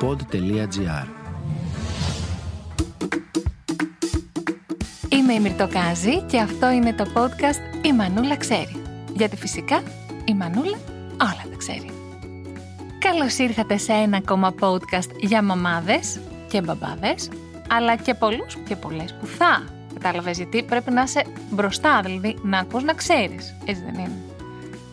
pod.gr 0.00 1.06
Είμαι 5.08 5.32
η 5.32 5.40
Μυρτοκάζη 5.40 6.22
και 6.22 6.38
αυτό 6.40 6.70
είναι 6.70 6.92
το 6.92 7.06
podcast 7.14 7.84
«Η 7.86 7.92
Μανούλα 7.92 8.36
ξέρει». 8.36 8.82
Γιατί 9.14 9.36
φυσικά 9.36 9.82
η 10.24 10.34
Μανούλα 10.34 10.78
όλα 11.20 11.44
τα 11.50 11.56
ξέρει. 11.56 11.90
Καλώς 12.98 13.38
ήρθατε 13.38 13.76
σε 13.76 13.92
ένα 13.92 14.16
ακόμα 14.16 14.54
podcast 14.60 15.10
για 15.20 15.42
μαμάδες 15.42 16.20
και 16.48 16.62
μπαμπάδες, 16.62 17.30
αλλά 17.68 17.96
και 17.96 18.14
πολλούς 18.14 18.56
και 18.68 18.76
πολλές 18.76 19.14
που 19.20 19.26
θα. 19.26 19.64
Κατάλαβες 19.94 20.36
γιατί 20.36 20.62
πρέπει 20.62 20.90
να 20.90 21.02
είσαι 21.02 21.24
μπροστά, 21.50 22.00
δηλαδή 22.04 22.38
να 22.42 22.58
ακούς 22.58 22.82
να 22.82 22.92
ξέρεις. 22.92 23.56
Έτσι 23.64 23.82
δεν 23.84 23.94
είναι. 23.94 24.29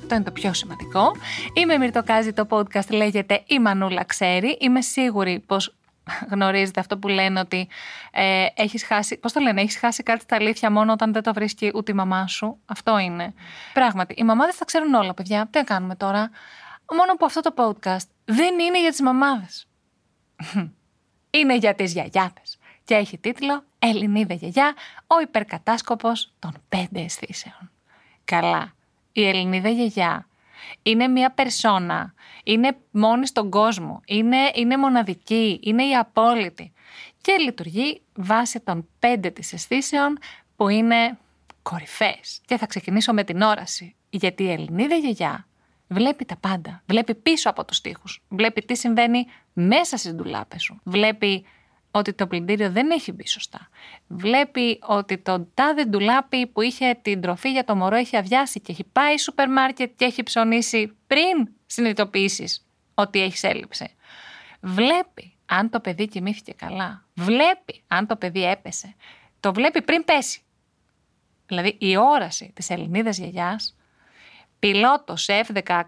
Αυτό 0.08 0.20
είναι 0.20 0.30
το 0.30 0.40
πιο 0.42 0.54
σημαντικό. 0.54 1.12
Είμαι 1.54 1.74
η 1.74 1.78
Μυρτοκάζη, 1.78 2.34
το 2.34 2.48
podcast 2.50 2.90
λέγεται 2.90 3.44
«Η 3.48 3.60
Μανούλα 3.60 4.04
ξέρει». 4.04 4.58
Είμαι 4.60 4.82
σίγουρη 4.82 5.40
πως 5.40 5.76
γνωρίζετε 6.30 6.80
αυτό 6.80 6.98
που 6.98 7.08
λένε 7.08 7.40
ότι 7.40 7.68
ε, 8.12 8.46
έχεις 8.56 8.84
χάσει, 8.86 9.18
πώς 9.18 9.32
το 9.34 9.40
λένε, 9.40 9.62
έχεις 9.62 9.78
χάσει 9.78 10.04
κάτι 10.04 10.22
στα 10.22 10.36
αλήθεια 10.36 10.72
μόνο 10.72 10.92
όταν 10.92 11.14
δεν 11.14 11.24
το 11.24 11.34
βρίσκει 11.34 11.72
ούτε 11.76 11.92
η 11.92 11.96
μαμά 11.96 12.28
σου. 12.28 12.60
Αυτό 12.66 12.98
είναι. 12.98 13.34
Πράγματι, 13.74 14.14
οι 14.18 14.24
μαμάδες 14.24 14.56
θα 14.56 14.66
ξέρουν 14.66 14.94
όλα, 14.94 15.14
παιδιά. 15.14 15.48
Τι 15.50 15.64
κάνουμε 15.64 15.96
τώρα; 15.96 16.30
Μόνο 16.92 17.14
που 17.14 17.26
αυτό 17.26 17.42
το 17.42 17.54
podcast 17.58 18.08
δεν 18.26 18.60
είναι 18.60 18.80
για 18.82 18.90
τις 18.90 19.02
μαμάδες. 19.02 19.68
είναι 21.40 21.58
για 21.58 21.76
τις 21.76 21.94
γιαγιάδες. 21.94 22.58
Και 22.84 22.94
έχει 22.94 23.18
τίτλο 23.18 23.64
«Ελληνίδα 23.80 24.34
γιαγιά, 24.34 24.74
ο 25.08 25.20
υπερκατάσκοπος 25.22 26.34
των 26.40 26.54
πέντε 26.70 27.02
αισθήσεων». 27.02 27.72
Καλά, 28.26 28.76
η 29.18 29.28
Ελληνίδα 29.28 29.70
γιαγιά 29.70 30.28
είναι 30.84 31.08
μια 31.08 31.32
περσόνα, 31.32 32.14
είναι 32.44 32.78
μόνη 32.92 33.28
στον 33.28 33.50
κόσμο, 33.50 34.02
είναι, 34.06 34.52
είναι 34.54 34.78
μοναδική, 34.78 35.60
είναι 35.64 35.84
η 35.84 35.96
απόλυτη 35.96 36.74
και 37.22 37.36
λειτουργεί 37.40 38.02
βάσει 38.16 38.60
των 38.60 38.88
πέντε 39.00 39.30
της 39.30 39.54
αισθήσεων 39.54 40.18
που 40.56 40.70
είναι 40.70 41.18
κορυφές. 41.62 42.42
Και 42.46 42.58
θα 42.58 42.66
ξεκινήσω 42.66 43.14
με 43.14 43.24
την 43.24 43.42
όραση, 43.42 43.96
γιατί 44.10 44.44
η 44.44 44.52
Ελληνίδα 44.52 44.96
γιαγιά 44.96 45.48
βλέπει 45.88 46.26
τα 46.26 46.36
πάντα, 46.36 46.84
βλέπει 46.86 47.16
πίσω 47.16 47.50
από 47.50 47.66
τους 47.66 47.82
τοίχους, 47.82 48.24
βλέπει 48.30 48.62
τι 48.62 48.76
συμβαίνει 48.76 49.26
μέσα 49.54 49.98
στις 49.98 50.14
ντουλάπες 50.14 50.64
σου, 50.64 50.80
βλέπει 50.84 51.46
ότι 51.98 52.14
το 52.14 52.28
πλυντήριο 52.28 52.72
δεν 52.72 52.92
έχει 52.92 53.12
μπει 53.12 53.28
σωστά. 53.28 53.70
Βλέπει 54.08 54.80
ότι 54.82 55.18
το 55.18 55.48
τάδε 55.54 55.86
ντουλάπι 55.86 56.48
που 56.48 56.62
είχε 56.62 57.00
την 57.02 57.22
τροφή 57.22 57.52
για 57.52 57.64
το 57.64 57.76
μωρό 57.76 57.96
έχει 57.96 58.18
αδειάσει 58.18 58.60
και 58.60 58.72
έχει 58.72 58.84
πάει 58.84 59.18
σούπερ 59.18 59.50
μάρκετ 59.50 59.92
και 59.96 60.06
έχει 60.06 60.24
ψωνίσει 60.24 60.98
πριν 61.08 61.50
συνειδητοποιήσεις 61.66 62.66
ότι 62.94 63.22
έχεις 63.22 63.44
έλλειψη. 63.44 63.96
Βλέπει 64.62 65.36
αν 65.46 65.70
το 65.70 65.80
παιδί 65.80 66.08
κοιμήθηκε 66.08 66.54
καλά. 66.54 67.06
Βλέπει 67.14 67.84
αν 67.88 68.08
το 68.08 68.16
παιδί 68.16 68.44
έπεσε. 68.44 68.96
Το 69.40 69.54
βλέπει 69.54 69.82
πριν 69.82 70.04
πέσει. 70.04 70.42
Δηλαδή 71.48 71.76
η 71.80 71.98
όραση 71.98 72.52
της 72.56 72.70
Ελληνίδας 72.70 73.18
γιαγιάς, 73.18 73.76
πιλότος 74.60 75.28
F-16, 75.30 75.82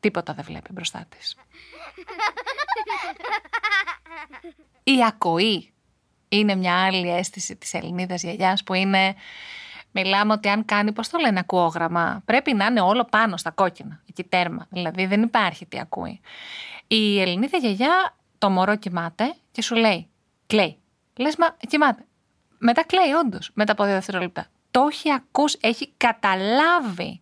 τίποτα 0.00 0.34
δεν 0.34 0.44
βλέπει 0.44 0.72
μπροστά 0.72 1.06
της. 1.08 1.36
Η 4.82 5.04
ακοή 5.06 5.72
είναι 6.28 6.54
μια 6.54 6.84
άλλη 6.84 7.10
αίσθηση 7.10 7.56
της 7.56 7.74
Ελληνίδας 7.74 8.22
γιαγιάς 8.22 8.62
που 8.62 8.74
είναι... 8.74 9.14
Μιλάμε 9.96 10.32
ότι 10.32 10.48
αν 10.48 10.64
κάνει, 10.64 10.92
πώς 10.92 11.08
το 11.08 11.18
λένε, 11.18 11.38
ακούγραμμα, 11.38 12.22
πρέπει 12.24 12.54
να 12.54 12.66
είναι 12.66 12.80
όλο 12.80 13.04
πάνω 13.04 13.36
στα 13.36 13.50
κόκκινα, 13.50 14.02
εκεί 14.08 14.24
τέρμα. 14.24 14.66
Δηλαδή 14.70 15.06
δεν 15.06 15.22
υπάρχει 15.22 15.66
τι 15.66 15.80
ακούει. 15.80 16.20
Η 16.86 17.20
Ελληνίδα 17.20 17.56
γιαγιά, 17.58 18.16
το 18.38 18.50
μωρό 18.50 18.76
κοιμάται 18.76 19.34
και 19.50 19.62
σου 19.62 19.74
λέει, 19.74 20.08
κλαίει. 20.46 20.78
Λες, 21.16 21.36
μα 21.36 21.56
κοιμάται. 21.66 22.04
Μετά 22.58 22.84
κλαίει 22.84 23.12
όντως, 23.12 23.50
μετά 23.54 23.72
από 23.72 23.84
δύο 23.84 23.92
δευτερόλεπτα. 23.92 24.46
Το 24.70 24.86
έχει 24.90 25.12
ακούσει, 25.12 25.58
έχει 25.60 25.92
καταλάβει 25.96 27.20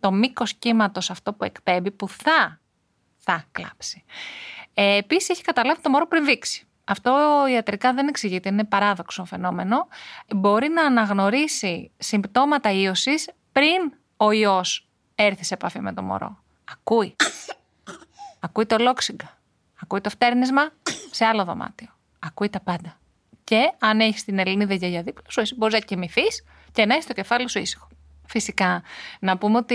το 0.00 0.12
μήκος 0.12 0.54
κύματος 0.54 1.10
αυτό 1.10 1.32
που 1.32 1.44
εκπέμπει 1.44 1.90
που 1.90 2.08
θα, 2.08 2.60
θα 3.18 3.44
κλάψει. 3.52 4.04
Ε, 4.74 4.96
Επίσης 4.96 5.28
έχει 5.28 5.42
καταλάβει 5.42 5.80
το 5.80 5.90
μωρό 5.90 6.06
πριν 6.06 6.24
δείξει. 6.24 6.66
Αυτό 6.84 7.44
ιατρικά 7.50 7.94
δεν 7.94 8.08
εξηγείται, 8.08 8.48
είναι 8.48 8.64
παράδοξο 8.64 9.24
φαινόμενο. 9.24 9.88
Μπορεί 10.34 10.68
να 10.68 10.84
αναγνωρίσει 10.84 11.90
συμπτώματα 11.98 12.70
ίωσης 12.72 13.30
πριν 13.52 13.92
ο 14.16 14.30
ιός 14.30 14.88
έρθει 15.14 15.44
σε 15.44 15.54
επαφή 15.54 15.80
με 15.80 15.92
το 15.92 16.02
μωρό. 16.02 16.42
Ακούει. 16.72 17.16
Ακούει 18.40 18.66
το 18.66 18.76
λόξιγκα. 18.78 19.38
Ακούει 19.82 20.00
το 20.00 20.10
φτέρνισμα 20.10 20.70
σε 21.10 21.24
άλλο 21.24 21.44
δωμάτιο. 21.44 21.88
Ακούει 22.18 22.48
τα 22.48 22.60
πάντα. 22.60 22.98
Και 23.44 23.72
αν 23.78 24.00
έχεις 24.00 24.24
την 24.24 24.38
Ελληνίδα 24.38 24.74
γιαγιά 24.74 25.02
δίπλα 25.02 25.24
σου, 25.28 25.42
μπορείς 25.56 25.74
να 25.74 25.80
κοιμηθείς 25.80 26.44
και 26.72 26.86
να 26.86 26.94
έχεις 26.94 27.06
το 27.06 27.12
κεφάλι 27.12 27.48
σου 27.48 27.58
ήσυχο. 27.58 27.88
Φυσικά, 28.26 28.82
να 29.20 29.38
πούμε 29.38 29.56
ότι 29.56 29.74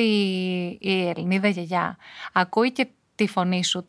η 0.82 1.08
Ελληνίδα 1.08 1.48
γιαγιά 1.48 1.98
ακούει 2.34 2.72
και 2.72 2.88
τη 3.16 3.28
φωνή 3.28 3.64
σου, 3.64 3.86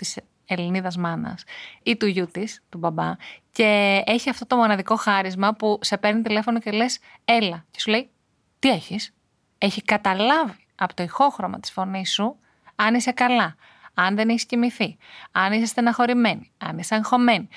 Ελληνίδας 0.49 0.97
μάνας 0.97 1.45
ή 1.83 1.97
του 1.97 2.07
γιού 2.07 2.27
της, 2.27 2.63
του 2.69 2.79
μπαμπά, 2.79 3.17
και 3.53 4.03
έχει 4.07 4.31
αυτό 4.31 4.47
το 4.47 4.57
μοναδικό 4.57 4.97
χάρισμα 4.97 5.55
που 5.55 5.79
σε 5.81 5.97
παίρνει 5.97 6.23
τηλέφωνο 6.23 6.59
και 6.59 6.71
λες, 6.71 6.99
έλα. 7.25 7.65
Και 7.71 7.81
σου 7.81 7.91
λέει, 7.91 8.11
τι 8.59 8.69
έχεις; 8.69 9.15
Έχει 9.59 9.83
καταλάβει 9.83 10.67
από 10.75 10.95
το 10.95 11.03
ηχόχρωμα 11.03 11.61
της 11.61 11.71
φωνής 11.71 12.13
σου 12.13 12.37
αν 12.75 12.95
είσαι 12.95 13.13
καλά, 13.13 13.57
αν 13.95 14.15
δεν 14.15 14.29
έχεις 14.29 14.47
κοιμηθεί, 14.47 14.97
αν 15.33 15.53
είσαι 15.53 15.67
στεναχωρημένη, 15.67 16.51
αν 16.59 16.79
είσαι 16.79 16.95
αγχωμένη. 16.95 17.49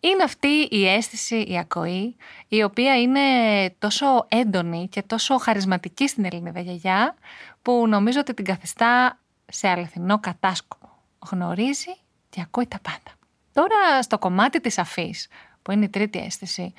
Είναι 0.00 0.22
αυτή 0.22 0.68
η 0.70 0.88
αίσθηση, 0.88 1.36
η 1.36 1.58
ακοή, 1.58 2.16
η 2.48 2.62
οποία 2.62 3.00
είναι 3.00 3.20
τόσο 3.78 4.26
έντονη 4.28 4.88
και 4.88 5.02
τόσο 5.02 5.38
χαρισματική 5.38 6.08
στην 6.08 6.24
Ελληνίδα 6.24 6.60
γιαγιά, 6.60 7.14
που 7.62 7.84
νομίζω 7.88 8.20
ότι 8.20 8.34
την 8.34 8.44
καθιστά 8.44 9.18
σε 9.46 9.68
αληθινό 9.68 10.20
κατάσκοπο. 10.20 10.88
Γνωρίζει 11.30 11.99
και 12.30 12.40
ακούει 12.40 12.66
τα 12.66 12.78
πάντα. 12.82 13.16
Τώρα 13.52 14.02
στο 14.02 14.18
κομμάτι 14.18 14.60
της 14.60 14.78
αφής, 14.78 15.28
που 15.62 15.72
είναι 15.72 15.84
η 15.84 15.88
τρίτη 15.88 16.18
αίσθηση, 16.18 16.72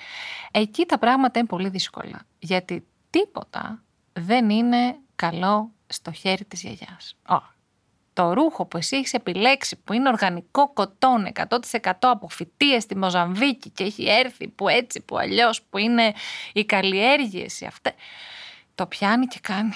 εκεί 0.51 0.85
τα 0.85 0.97
πράγματα 0.97 1.39
είναι 1.39 1.47
πολύ 1.47 1.69
δύσκολα. 1.69 2.22
Γιατί 2.39 2.88
τίποτα 3.09 3.84
δεν 4.13 4.50
είναι 4.50 4.97
καλό 5.16 5.72
στο 5.88 6.12
χέρι 6.12 6.45
της 6.45 6.62
γιαγιάς. 6.62 7.16
Το 8.13 8.34
ρούχο 8.34 8.66
που 8.66 8.78
εσύ 8.78 8.95
έχεις 8.97 9.13
επιλέξει, 9.13 9.75
που 9.75 9.94
είναι 9.94 10.09
οργανικό 10.09 10.73
κοτόν, 10.73 11.31
100% 11.34 11.91
από 12.00 12.28
φυτίες 12.28 12.83
στη 12.83 12.97
Μοζαμβίκη 12.97 13.69
και 13.69 13.83
έχει 13.83 14.09
έρθει 14.09 14.47
που 14.47 14.69
έτσι, 14.69 15.01
που 15.01 15.18
αλλιώς, 15.18 15.62
που 15.62 15.78
είναι 15.78 16.13
οι 16.53 16.66
καλλιέργειες, 16.66 17.62
αυτά, 17.62 17.91
το 18.75 18.85
πιάνει 18.85 19.25
και 19.25 19.39
κάνει... 19.41 19.73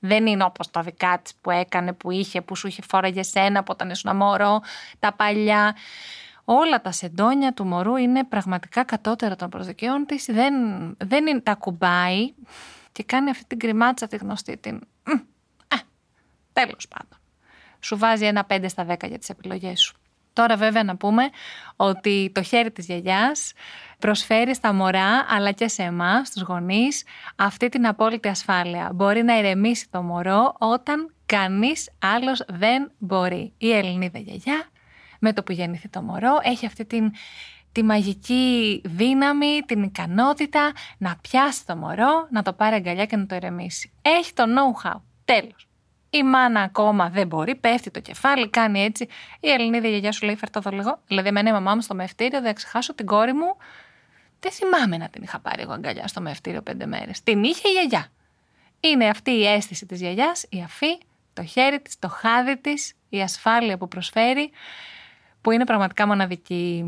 Δεν 0.00 0.26
είναι 0.26 0.44
όπως 0.44 0.70
τα 0.70 0.82
δικά 0.82 1.20
της 1.22 1.34
που 1.40 1.50
έκανε, 1.50 1.92
που 1.92 2.10
είχε, 2.10 2.40
που 2.40 2.56
σου 2.56 2.66
είχε 2.66 2.82
φόραγε 2.88 3.22
σένα 3.22 3.58
από 3.58 3.72
όταν 3.72 3.90
ήσουν 3.90 4.16
μωρό, 4.16 4.60
τα 4.98 5.12
παλιά. 5.12 5.76
Όλα 6.44 6.80
τα 6.80 6.92
σεντόνια 6.92 7.52
του 7.52 7.64
μωρού 7.66 7.96
είναι 7.96 8.24
πραγματικά 8.24 8.84
κατώτερα 8.84 9.36
των 9.36 9.50
προσδοκιών 9.50 10.06
της. 10.06 10.24
Δεν, 10.24 10.54
δεν 10.98 11.26
είναι, 11.26 11.40
τα 11.40 11.54
κουμπάει 11.54 12.34
και 12.92 13.02
κάνει 13.02 13.30
αυτή 13.30 13.44
την 13.44 13.58
κρυμάτσα 13.58 14.06
τη 14.06 14.16
γνωστή 14.16 14.56
την... 14.56 14.80
Ε, 15.68 15.76
τέλος 16.52 16.88
πάντων. 16.88 17.18
Σου 17.80 17.98
βάζει 17.98 18.24
ένα 18.24 18.46
5 18.50 18.64
στα 18.68 18.86
10 18.88 19.08
για 19.08 19.18
τις 19.18 19.28
επιλογές 19.28 19.80
σου. 19.80 19.99
Τώρα 20.32 20.56
βέβαια 20.56 20.84
να 20.84 20.96
πούμε 20.96 21.22
ότι 21.76 22.30
το 22.34 22.42
χέρι 22.42 22.70
της 22.70 22.86
γιαγιάς 22.86 23.52
προσφέρει 23.98 24.54
στα 24.54 24.72
μωρά 24.72 25.26
αλλά 25.28 25.52
και 25.52 25.68
σε 25.68 25.82
εμάς, 25.82 26.28
στους 26.28 26.42
γονείς, 26.42 27.04
αυτή 27.36 27.68
την 27.68 27.86
απόλυτη 27.86 28.28
ασφάλεια. 28.28 28.90
Μπορεί 28.94 29.22
να 29.22 29.38
ηρεμήσει 29.38 29.90
το 29.90 30.02
μωρό 30.02 30.54
όταν 30.58 31.14
κανείς 31.26 31.90
άλλος 31.98 32.42
δεν 32.48 32.90
μπορεί. 32.98 33.52
Η 33.58 33.72
Ελληνίδα 33.72 34.18
γιαγιά 34.18 34.68
με 35.18 35.32
το 35.32 35.42
που 35.42 35.52
γεννηθεί 35.52 35.88
το 35.88 36.02
μωρό 36.02 36.38
έχει 36.42 36.66
αυτή 36.66 36.84
την 36.84 37.12
τη 37.72 37.82
μαγική 37.82 38.80
δύναμη, 38.84 39.60
την 39.66 39.82
ικανότητα 39.82 40.72
να 40.98 41.16
πιάσει 41.16 41.66
το 41.66 41.76
μωρό, 41.76 42.26
να 42.30 42.42
το 42.42 42.52
πάρει 42.52 42.74
αγκαλιά 42.74 43.06
και 43.06 43.16
να 43.16 43.26
το 43.26 43.34
ηρεμήσει. 43.34 43.92
Έχει 44.02 44.32
το 44.32 44.44
know-how. 44.44 45.00
Τέλος. 45.24 45.69
Η 46.10 46.22
μάνα 46.22 46.60
ακόμα 46.60 47.08
δεν 47.08 47.26
μπορεί, 47.26 47.54
πέφτει 47.54 47.90
το 47.90 48.00
κεφάλι, 48.00 48.50
κάνει 48.50 48.82
έτσι. 48.84 49.08
Η 49.40 49.50
Ελληνίδα 49.50 49.88
γιαγιά 49.88 50.12
σου 50.12 50.26
λέει: 50.26 50.36
Φέρτε 50.36 50.58
εδώ 50.58 50.70
λίγο. 50.70 51.00
Δηλαδή, 51.06 51.28
εμένα 51.28 51.48
η 51.48 51.52
μαμά 51.52 51.74
μου 51.74 51.80
στο 51.80 51.94
μευτήριο, 51.94 52.40
δεν 52.40 52.54
ξεχάσω 52.54 52.94
την 52.94 53.06
κόρη 53.06 53.32
μου. 53.32 53.56
Δεν 54.40 54.52
θυμάμαι 54.52 54.96
να 54.96 55.08
την 55.08 55.22
είχα 55.22 55.38
πάρει 55.38 55.62
εγώ 55.62 55.72
αγκαλιά 55.72 56.06
στο 56.06 56.20
μευτήριο 56.20 56.62
πέντε 56.62 56.86
μέρες. 56.86 57.22
Την 57.22 57.42
είχε 57.44 57.68
η 57.68 57.72
γιαγιά. 57.72 58.08
Είναι 58.80 59.08
αυτή 59.08 59.30
η 59.30 59.46
αίσθηση 59.46 59.86
της 59.86 60.00
γιαγιάς, 60.00 60.46
η 60.48 60.62
αφή, 60.62 60.98
το 61.32 61.44
χέρι 61.44 61.80
της, 61.80 61.98
το 61.98 62.08
χάδι 62.08 62.56
της, 62.56 62.94
η 63.08 63.20
ασφάλεια 63.20 63.76
που 63.76 63.88
προσφέρει, 63.88 64.50
που 65.40 65.50
είναι 65.50 65.64
πραγματικά 65.64 66.06
μοναδική. 66.06 66.84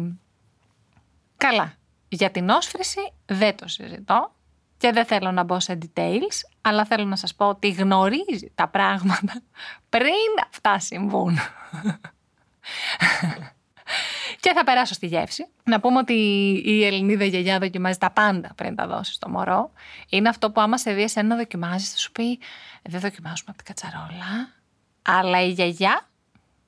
Καλά. 1.37 1.75
Για 2.09 2.31
την 2.31 2.49
όσφρηση 2.49 3.13
δεν 3.27 3.57
το 3.57 3.69
συζητώ 3.69 4.33
Και 4.83 4.93
δεν 4.93 5.05
θέλω 5.05 5.33
να 5.33 5.43
μπω 5.43 5.61
σε 5.61 5.79
details, 5.83 6.37
αλλά 6.61 6.85
θέλω 6.85 7.05
να 7.05 7.17
σας 7.17 7.35
πω 7.35 7.49
ότι 7.49 7.71
γνωρίζει 7.71 8.53
τα 8.55 8.69
πράγματα 8.69 9.43
πριν 9.89 10.13
αυτά 10.49 10.79
συμβούν. 10.79 11.39
Και 14.41 14.53
θα 14.55 14.65
περάσω 14.65 14.95
στη 14.95 15.07
γεύση. 15.07 15.47
Να 15.65 15.81
πούμε 15.81 15.99
ότι 15.99 16.13
η 16.65 16.85
Ελληνίδα 16.85 17.25
γιαγιά 17.25 17.59
δοκιμάζει 17.59 17.99
τα 17.99 18.11
πάντα 18.11 18.53
πριν 18.57 18.77
τα 18.77 18.87
δώσει 18.87 19.13
στο 19.13 19.29
μωρό. 19.29 19.73
Είναι 20.09 20.29
αυτό 20.29 20.51
που 20.51 20.61
άμα 20.61 20.79
σε 20.79 20.93
δει 20.93 21.03
εσένα 21.03 21.29
να 21.29 21.37
δοκιμάζεις, 21.37 21.91
θα 21.91 21.97
σου 21.99 22.13
πει: 22.13 22.39
Δεν 22.83 23.01
δοκιμάζουμε 23.01 23.55
από 23.55 23.57
την 23.57 23.67
κατσαρόλα. 23.67 24.55
Αλλά 25.03 25.43
η 25.43 25.49
γιαγιά 25.49 26.09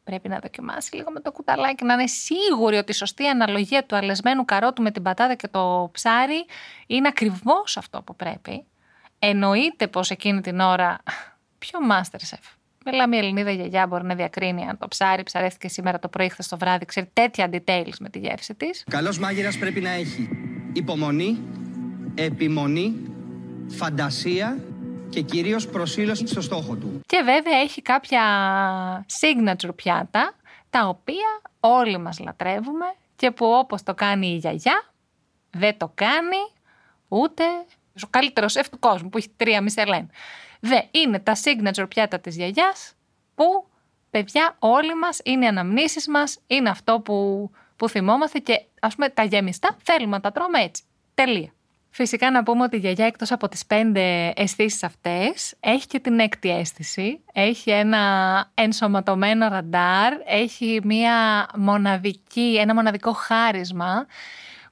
πρέπει 0.05 0.29
να 0.29 0.39
δοκιμάσεις 0.39 0.93
λίγο 0.93 1.11
με 1.11 1.21
το 1.21 1.33
κουταλάκι, 1.33 1.85
να 1.85 1.93
είναι 1.93 2.07
σίγουρη 2.07 2.77
ότι 2.77 2.91
η 2.91 2.95
σωστή 2.95 3.29
αναλογία 3.29 3.85
του 3.85 3.97
αλεσμένου 3.97 4.45
καρότου 4.45 4.83
με 4.83 4.91
την 4.91 5.03
πατάτα 5.03 5.35
και 5.35 5.49
το 5.49 5.91
ψάρι 5.93 6.45
είναι 6.87 7.09
ακριβώς 7.09 7.77
αυτό 7.77 8.03
που 8.03 8.17
πρέπει. 8.17 8.65
Εννοείται 9.19 9.89
πως 9.89 10.11
εκείνη 10.11 10.41
την 10.41 10.61
ώρα. 10.61 10.99
Ποιο 11.59 11.79
Masterchef 11.91 12.55
Μιλάμε 12.87 13.17
η 13.17 13.19
Ελληνίδα 13.19 13.51
γιαγιά 13.51 13.87
μπορεί 13.87 14.05
να 14.05 14.15
διακρίνει 14.15 14.63
αν 14.63 14.79
το 14.79 14.89
ψάρι 14.89 15.23
ψαρέθηκε 15.23 15.69
σήμερα 15.69 15.99
το 15.99 16.09
πρωί, 16.09 16.29
χθες 16.29 16.49
το 16.49 16.57
βράδυ, 16.57 16.85
ξέρει 16.85 17.11
τέτοια 17.13 17.51
details 17.53 17.97
με 18.01 18.09
τη 18.09 18.19
γεύση 18.19 18.55
της. 18.55 18.85
Καλός 18.91 19.19
μάγειρας 19.19 19.59
πρέπει 19.59 19.81
να 19.81 19.91
έχει 19.91 20.29
υπομονή, 20.73 21.43
επιμονή, 22.15 22.97
φαντασία 23.69 24.59
και 25.15 25.21
κυρίως 25.21 25.67
προσήλωση 25.67 26.27
στο 26.27 26.41
στόχο 26.41 26.75
του. 26.75 27.01
Και 27.07 27.23
βέβαια 27.25 27.59
έχει 27.59 27.83
κάποια 27.83 28.23
signature 29.21 29.75
πιάτα, 29.75 30.35
τα 30.71 30.89
οποία 30.89 31.41
όλοι 31.61 31.99
μας 31.99 32.19
λατρεύουμε 32.19 32.87
και 33.17 33.31
που 33.31 33.47
όπως 33.47 33.83
το 33.83 33.95
κάνει 33.95 34.27
η 34.27 34.37
γιαγιά, 34.37 34.85
δεν 35.51 35.79
το 35.79 35.93
κάνει 35.95 36.37
ούτε 37.09 37.45
ο 38.05 38.07
καλύτερος 38.11 38.53
σεφ 38.53 38.69
του 38.69 38.79
κόσμου 38.79 39.09
που 39.09 39.19
έχει 39.19 39.31
τρία 39.37 39.63
μισελέν. 39.63 40.11
Δε 40.61 40.81
είναι 40.91 41.19
τα 41.19 41.33
signature 41.37 41.89
πιάτα 41.89 42.21
της 42.21 42.37
γιαγιάς 42.37 42.93
που 43.35 43.67
παιδιά 44.11 44.57
όλοι 44.59 44.95
μας 44.95 45.21
είναι 45.25 45.45
οι 45.45 45.49
αναμνήσεις 45.49 46.09
μας, 46.09 46.39
είναι 46.47 46.69
αυτό 46.69 47.01
που, 47.01 47.51
που 47.77 47.89
θυμόμαστε 47.89 48.39
και 48.39 48.65
ας 48.81 48.95
πούμε 48.95 49.09
τα 49.09 49.25
γεμιστά 49.25 49.77
θέλουμε 49.83 50.17
να 50.17 50.21
τα 50.21 50.33
τρώμε 50.33 50.59
έτσι. 50.59 50.83
Τελεία. 51.15 51.53
Φυσικά 51.97 52.31
να 52.31 52.43
πούμε 52.43 52.63
ότι 52.63 52.77
η 52.77 52.79
γιαγιά 52.79 53.07
εκτός 53.07 53.33
από 53.33 53.49
τις 53.49 53.67
πέντε 53.67 54.33
αισθήσεις 54.37 54.83
αυτές 54.83 55.55
έχει 55.61 55.87
και 55.87 56.01
την 56.01 56.19
έκτη 56.19 56.51
αίσθηση, 56.51 57.21
έχει 57.33 57.71
ένα 57.71 58.51
ενσωματωμένο 58.55 59.49
ραντάρ, 59.49 60.13
έχει 60.27 60.81
μια 60.85 61.49
μοναδική, 61.57 62.57
ένα 62.61 62.75
μοναδικό 62.75 63.13
χάρισμα 63.13 64.07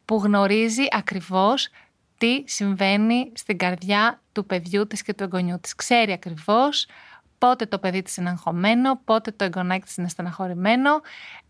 που 0.04 0.16
γνωρίζει 0.16 0.82
ακριβώς 0.90 1.68
τι 2.18 2.42
συμβαίνει 2.46 3.32
στην 3.34 3.56
καρδιά 3.56 4.20
του 4.32 4.46
παιδιού 4.46 4.86
της 4.86 5.02
και 5.02 5.14
του 5.14 5.22
εγγονιού 5.22 5.60
της. 5.60 5.74
Ξέρει 5.74 6.12
ακριβώς 6.12 6.86
πότε 7.38 7.66
το 7.66 7.78
παιδί 7.78 8.02
της 8.02 8.16
είναι 8.16 8.30
αγχωμένο, 8.30 9.00
πότε 9.04 9.30
το 9.30 9.44
εγγονάκι 9.44 9.84
της 9.84 9.96
είναι 9.96 10.08
στεναχωρημένο. 10.08 11.00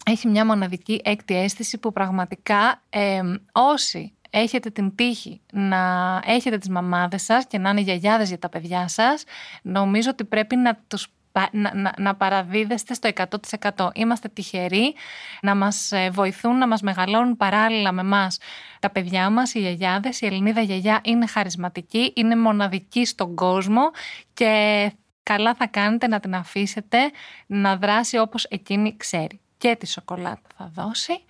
Έχει 0.06 0.28
μια 0.28 0.46
μοναδική 0.46 1.00
έκτη 1.04 1.36
αίσθηση 1.36 1.78
που 1.78 1.92
πραγματικά 1.92 2.82
ε, 2.90 3.20
όσοι 3.52 4.12
έχετε 4.32 4.70
την 4.70 4.94
τύχη 4.94 5.40
να 5.52 6.22
έχετε 6.26 6.58
τις 6.58 6.68
μαμάδες 6.68 7.22
σας 7.22 7.46
και 7.46 7.58
να 7.58 7.70
είναι 7.70 7.80
γιαγιάδες 7.80 8.28
για 8.28 8.38
τα 8.38 8.48
παιδιά 8.48 8.88
σας, 8.88 9.24
νομίζω 9.62 10.10
ότι 10.10 10.24
πρέπει 10.24 10.56
να 10.56 10.78
τους 10.88 11.08
να, 11.52 11.74
να, 11.74 11.92
να 11.98 12.14
παραδίδεστε 12.14 12.94
στο 12.94 13.10
100%. 13.76 13.88
Είμαστε 13.94 14.28
τυχεροί 14.28 14.94
να 15.42 15.54
μας 15.54 15.92
ε, 15.92 16.10
βοηθούν, 16.10 16.58
να 16.58 16.66
μας 16.66 16.80
μεγαλώνουν 16.80 17.36
παράλληλα 17.36 17.92
με 17.92 18.02
μας 18.02 18.38
τα 18.80 18.90
παιδιά 18.90 19.30
μας, 19.30 19.54
οι 19.54 19.60
γιαγιάδες. 19.60 20.20
Η 20.20 20.26
Ελληνίδα 20.26 20.60
γιαγιά 20.60 21.00
είναι 21.04 21.26
χαρισματική, 21.26 22.12
είναι 22.16 22.36
μοναδική 22.36 23.04
στον 23.04 23.34
κόσμο 23.34 23.90
και 24.34 24.92
καλά 25.22 25.54
θα 25.54 25.66
κάνετε 25.66 26.06
να 26.06 26.20
την 26.20 26.34
αφήσετε 26.34 26.98
να 27.46 27.76
δράσει 27.76 28.18
όπως 28.18 28.44
εκείνη 28.44 28.96
ξέρει. 28.96 29.40
Και 29.58 29.76
τη 29.78 29.86
σοκολάτα 29.86 30.48
θα 30.56 30.70
δώσει 30.74 31.24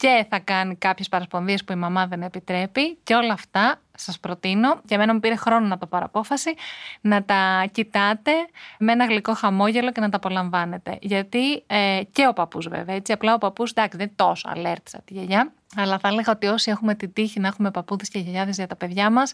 και 0.00 0.26
θα 0.28 0.38
κάνει 0.38 0.76
κάποιες 0.76 1.08
παρασπονδίες 1.08 1.64
που 1.64 1.72
η 1.72 1.76
μαμά 1.76 2.06
δεν 2.06 2.22
επιτρέπει. 2.22 2.98
Και 3.02 3.14
όλα 3.14 3.32
αυτά 3.32 3.80
σας 3.96 4.18
προτείνω, 4.18 4.80
για 4.84 4.98
μένα 4.98 5.14
μου 5.14 5.20
πήρε 5.20 5.36
χρόνο 5.36 5.66
να 5.66 5.78
το 5.78 5.86
πάρω 5.86 6.04
απόφαση, 6.04 6.54
να 7.00 7.24
τα 7.24 7.64
κοιτάτε 7.72 8.32
με 8.78 8.92
ένα 8.92 9.04
γλυκό 9.04 9.34
χαμόγελο 9.34 9.92
και 9.92 10.00
να 10.00 10.08
τα 10.08 10.16
απολαμβάνετε. 10.16 10.98
Γιατί 11.00 11.62
ε, 11.66 12.00
και 12.12 12.26
ο 12.26 12.32
παππούς 12.32 12.68
βέβαια, 12.68 12.94
έτσι, 12.94 13.12
απλά 13.12 13.34
ο 13.34 13.38
παππούς, 13.38 13.70
εντάξει, 13.70 13.96
δεν 13.96 14.06
είναι 14.06 14.14
τόσο 14.16 14.48
αλέρτ 14.50 14.88
σαν 14.88 15.00
τη 15.04 15.12
γιαγιά, 15.12 15.52
αλλά 15.76 15.98
θα 15.98 16.08
έλεγα 16.08 16.32
ότι 16.32 16.46
όσοι 16.46 16.70
έχουμε 16.70 16.94
την 16.94 17.12
τύχη 17.12 17.40
να 17.40 17.48
έχουμε 17.48 17.70
παππούδες 17.70 18.08
και 18.08 18.18
γιαγιάδες 18.18 18.56
για 18.56 18.66
τα 18.66 18.76
παιδιά 18.76 19.10
μας, 19.10 19.32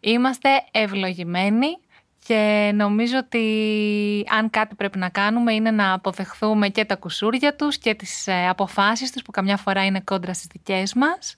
είμαστε 0.00 0.48
ευλογημένοι 0.70 1.78
και 2.26 2.72
νομίζω 2.74 3.18
ότι 3.18 4.26
αν 4.28 4.50
κάτι 4.50 4.74
πρέπει 4.74 4.98
να 4.98 5.08
κάνουμε 5.08 5.52
είναι 5.52 5.70
να 5.70 5.92
αποδεχθούμε 5.92 6.68
και 6.68 6.84
τα 6.84 6.96
κουσούρια 6.96 7.56
τους 7.56 7.78
και 7.78 7.94
τις 7.94 8.26
ε, 8.26 8.48
αποφάσεις 8.48 9.12
τους 9.12 9.22
που 9.22 9.30
καμιά 9.30 9.56
φορά 9.56 9.84
είναι 9.84 10.00
κόντρα 10.00 10.34
στις 10.34 10.46
δικές 10.52 10.94
μας 10.94 11.36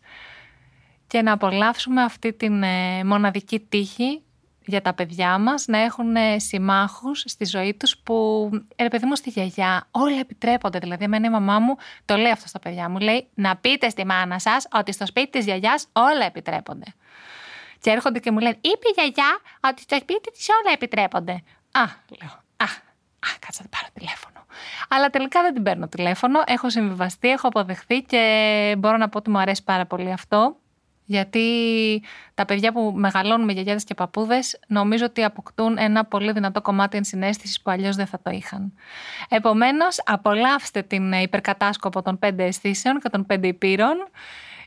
και 1.06 1.22
να 1.22 1.32
απολαύσουμε 1.32 2.02
αυτή 2.02 2.32
την 2.32 2.62
ε, 2.62 3.04
μοναδική 3.04 3.60
τύχη 3.60 4.22
για 4.64 4.82
τα 4.82 4.94
παιδιά 4.94 5.38
μας 5.38 5.66
να 5.66 5.78
έχουν 5.78 6.16
ε, 6.16 6.38
συμμάχους 6.38 7.24
στη 7.26 7.44
ζωή 7.44 7.74
τους 7.74 7.98
που, 7.98 8.48
ρε 8.78 8.88
παιδί 8.88 9.06
μου, 9.06 9.16
στη 9.16 9.30
γιαγιά 9.30 9.86
όλα 9.90 10.18
επιτρέπονται. 10.18 10.78
Δηλαδή, 10.78 11.04
εμένα 11.04 11.26
η 11.26 11.30
μαμά 11.30 11.58
μου 11.58 11.76
το 12.04 12.16
λέει 12.16 12.30
αυτό 12.30 12.48
στα 12.48 12.58
παιδιά 12.58 12.88
μου. 12.88 12.98
Λέει 12.98 13.28
να 13.34 13.56
πείτε 13.56 13.88
στη 13.88 14.06
μάνα 14.06 14.38
σας 14.38 14.66
ότι 14.72 14.92
στο 14.92 15.06
σπίτι 15.06 15.30
της 15.30 15.44
γιαγιάς 15.44 15.86
όλα 15.92 16.24
επιτρέπονται. 16.24 16.94
Και 17.80 17.90
έρχονται 17.90 18.18
και 18.18 18.30
μου 18.30 18.38
λένε, 18.38 18.56
είπε 18.60 18.88
η 18.88 18.92
γιαγιά 18.94 19.38
ότι 19.60 19.82
στο 19.82 19.96
σπίτι 19.96 20.30
της 20.30 20.48
όλα 20.62 20.72
επιτρέπονται. 20.74 21.32
Α, 21.70 21.82
λέω, 22.20 22.30
α, 22.56 22.64
α, 23.18 23.28
κάτσε 23.38 23.62
να 23.62 23.68
πάρω 23.68 23.86
τηλέφωνο. 23.94 24.46
Αλλά 24.88 25.10
τελικά 25.10 25.42
δεν 25.42 25.54
την 25.54 25.62
παίρνω 25.62 25.88
τηλέφωνο. 25.88 26.42
Έχω 26.46 26.70
συμβιβαστεί, 26.70 27.28
έχω 27.28 27.46
αποδεχθεί 27.46 28.02
και 28.02 28.74
μπορώ 28.78 28.96
να 28.96 29.08
πω 29.08 29.18
ότι 29.18 29.30
μου 29.30 29.38
αρέσει 29.38 29.64
πάρα 29.64 29.86
πολύ 29.86 30.12
αυτό. 30.12 30.56
Γιατί 31.04 31.42
τα 32.34 32.44
παιδιά 32.44 32.72
που 32.72 32.92
μεγαλώνουν 32.96 33.44
με 33.44 33.52
γιαγιάδες 33.52 33.84
και 33.84 33.94
παππούδες 33.94 34.58
νομίζω 34.66 35.04
ότι 35.04 35.24
αποκτούν 35.24 35.78
ένα 35.78 36.04
πολύ 36.04 36.32
δυνατό 36.32 36.60
κομμάτι 36.60 36.96
ενσυναίσθησης 36.96 37.62
που 37.62 37.70
αλλιώς 37.70 37.96
δεν 37.96 38.06
θα 38.06 38.20
το 38.22 38.30
είχαν. 38.30 38.72
Επομένως, 39.28 40.00
απολαύστε 40.04 40.82
την 40.82 41.12
υπερκατάσκοπο 41.12 42.02
των 42.02 42.18
πέντε 42.18 42.44
αισθήσεων 42.44 43.00
και 43.00 43.08
των 43.08 43.26
πέντε 43.26 43.46
υπήρων 43.46 44.08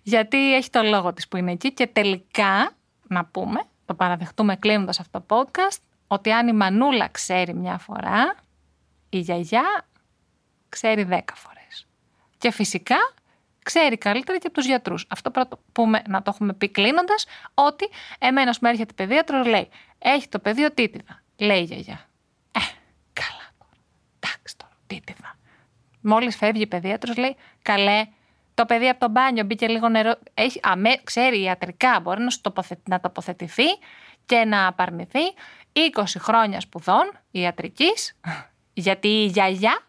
γιατί 0.04 0.56
έχει 0.56 0.70
το 0.70 0.82
λόγο 0.82 1.14
της 1.14 1.28
που 1.28 1.38
είναι 1.38 1.52
εκεί 1.52 1.74
και 1.74 1.88
τελικά 1.88 2.72
να 3.12 3.26
πούμε, 3.26 3.62
το 3.86 3.94
παραδεχτούμε 3.94 4.56
κλείνοντας 4.56 5.00
αυτό 5.00 5.22
το 5.22 5.36
podcast, 5.38 5.82
ότι 6.08 6.32
αν 6.32 6.48
η 6.48 6.54
μανούλα 6.54 7.08
ξέρει 7.08 7.54
μια 7.54 7.78
φορά, 7.78 8.36
η 9.10 9.18
γιαγιά 9.20 9.86
ξέρει 10.70 11.04
δέκα 11.04 11.36
φορές. 11.36 11.88
Και 12.38 12.52
φυσικά 12.52 12.96
ξέρει 13.64 13.98
καλύτερα 13.98 14.38
και 14.38 14.48
από 14.48 14.56
τους 14.56 14.66
γιατρούς. 14.66 15.06
Αυτό 15.10 15.32
πρέπει 15.32 15.48
να 15.50 15.58
το, 15.58 15.64
πούμε, 15.72 16.02
να 16.08 16.22
το 16.22 16.32
έχουμε 16.34 16.54
πει 16.54 16.70
κλείνοντας, 16.70 17.26
ότι 17.54 17.90
εμένα 18.20 18.56
με 18.62 18.70
έρχεται 18.70 18.94
παιδίατρο, 18.94 19.44
λέει, 19.44 19.70
έχει 20.00 20.28
το 20.28 20.40
παιδί 20.40 20.74
τίτιδα. 20.74 21.24
Λέει 21.38 21.60
η 21.60 21.64
γιαγιά. 21.64 22.10
Ε, 22.52 22.60
καλά 23.14 23.50
τώρα. 23.58 23.82
Εντάξει 24.20 24.58
τώρα, 24.58 24.74
τίτιδα. 24.88 25.38
Μόλις 26.02 26.36
φεύγει 26.36 26.62
η 26.62 26.68
παιδίατρος, 26.68 27.18
λέει, 27.18 27.36
καλέ, 27.62 28.06
το 28.62 28.68
παιδί 28.68 28.90
από 28.90 29.00
το 29.00 29.10
μπάνιο 29.10 29.44
μπήκε 29.44 29.68
λίγο 29.68 29.90
νερό. 29.90 30.14
Έχει, 30.34 30.60
αμέ, 30.64 30.90
ξέρει 31.04 31.42
ιατρικά, 31.42 32.00
μπορεί 32.02 32.22
να, 32.22 32.30
τοποθετη, 32.42 32.82
να 32.90 33.00
τοποθετηθεί 33.00 33.66
και 34.26 34.46
να 34.46 34.68
απαρνηθεί 34.68 35.20
20 35.96 36.04
χρόνια 36.18 36.60
σπουδών 36.60 37.12
ιατρικής, 37.32 38.20
γιατί 38.86 39.08
η 39.08 39.26
γιαγιά 39.26 39.80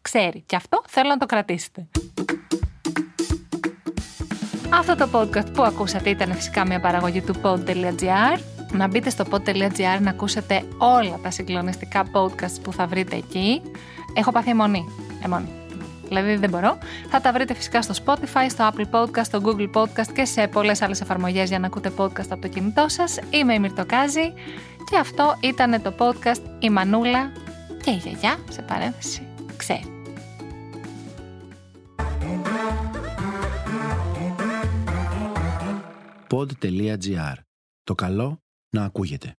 ξέρει. 0.00 0.40
Και 0.46 0.56
αυτό 0.56 0.82
θέλω 0.88 1.08
να 1.08 1.16
το 1.16 1.26
κρατήσετε. 1.26 1.86
Αυτό 4.74 4.96
το 4.96 5.08
podcast 5.12 5.54
που 5.54 5.62
ακούσατε 5.62 6.10
ήταν 6.10 6.34
φυσικά 6.34 6.66
μια 6.66 6.80
παραγωγή 6.80 7.22
του 7.22 7.40
pod.gr. 7.42 8.38
Να 8.72 8.86
μπείτε 8.86 9.10
στο 9.10 9.24
pod.gr 9.30 10.00
να 10.00 10.10
ακούσετε 10.10 10.62
όλα 10.78 11.18
τα 11.22 11.30
συγκλονιστικά 11.30 12.04
podcasts 12.12 12.62
που 12.62 12.72
θα 12.72 12.86
βρείτε 12.86 13.16
εκεί. 13.16 13.62
Έχω 14.14 14.32
πάθει 14.32 14.50
αιμονή. 14.50 14.84
αιμονή 15.24 15.61
δηλαδή 16.12 16.36
δεν 16.36 16.50
μπορώ. 16.50 16.78
Θα 17.08 17.20
τα 17.20 17.32
βρείτε 17.32 17.54
φυσικά 17.54 17.82
στο 17.82 17.94
Spotify, 18.04 18.46
στο 18.48 18.70
Apple 18.72 18.90
Podcast, 18.90 19.24
στο 19.24 19.40
Google 19.44 19.70
Podcast 19.72 20.12
και 20.14 20.24
σε 20.24 20.48
πολλές 20.48 20.82
άλλες 20.82 21.00
εφαρμογές 21.00 21.48
για 21.48 21.58
να 21.58 21.66
ακούτε 21.66 21.92
podcast 21.96 22.28
από 22.30 22.40
το 22.40 22.48
κινητό 22.48 22.86
σας. 22.88 23.18
Είμαι 23.30 23.54
η 23.54 23.58
Μυρτοκάζη 23.58 24.32
και 24.90 24.96
αυτό 24.98 25.36
ήταν 25.40 25.82
το 25.82 25.94
podcast 25.98 26.42
«Η 26.58 26.70
Μανούλα 26.70 27.32
και 27.82 27.90
η 27.90 27.94
Γιαγιά», 27.94 28.36
σε 28.50 28.62
παρένθεση, 28.62 29.26
ξέρει. 29.56 29.86
Pod.gr. 36.30 37.34
Το 37.84 37.94
καλό 37.94 38.38
να 38.70 38.84
ακούγεται. 38.84 39.30